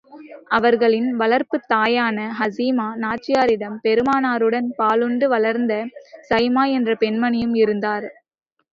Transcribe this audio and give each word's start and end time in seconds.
அவர்களின் 0.51 1.09
வளர்ப்புத் 1.15 1.67
தாயான 1.73 2.17
ஹலீமா 2.39 2.87
நாச்சியாரிடம், 3.03 3.77
பெருமானாருடன் 3.85 4.69
பாலுண்டு 4.79 5.27
வளர்ந்த 5.29 5.75
ஷைமா 6.29 6.65
என்ற 6.77 6.97
பெண்மணியும் 7.01 7.57
இருந்தார். 7.63 8.09